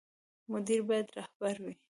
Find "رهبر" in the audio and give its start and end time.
1.17-1.55